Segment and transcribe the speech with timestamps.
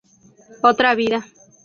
[0.63, 1.23] Otra vida